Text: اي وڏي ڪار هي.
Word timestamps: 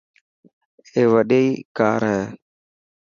اي 0.93 1.01
وڏي 1.13 1.43
ڪار 1.77 2.01
هي. 2.11 2.21